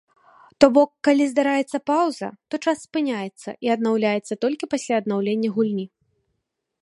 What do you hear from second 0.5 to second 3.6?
То бок калі здараецца паўза, то час спыняецца